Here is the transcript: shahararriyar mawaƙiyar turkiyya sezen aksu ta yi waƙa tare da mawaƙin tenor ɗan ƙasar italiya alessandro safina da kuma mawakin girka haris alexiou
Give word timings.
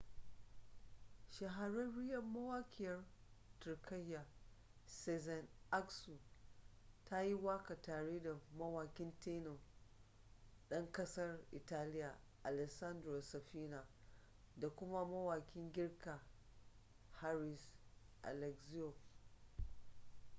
shahararriyar 1.29 2.23
mawaƙiyar 2.23 3.03
turkiyya 3.59 4.25
sezen 4.85 5.49
aksu 5.71 6.19
ta 7.05 7.21
yi 7.21 7.33
waƙa 7.33 7.81
tare 7.81 8.19
da 8.19 8.39
mawaƙin 8.57 9.19
tenor 9.19 9.57
ɗan 10.69 10.91
ƙasar 10.91 11.39
italiya 11.51 12.19
alessandro 12.43 13.21
safina 13.21 13.87
da 14.55 14.69
kuma 14.69 15.05
mawakin 15.05 15.71
girka 15.71 16.21
haris 17.11 17.71
alexiou 18.21 18.93